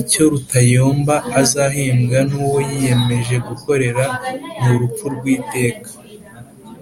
[0.00, 4.04] Icyo Rutayomba azahembwa n'uwo yiyemeje gukorera,
[4.62, 5.90] ni urupfu rw'iteka.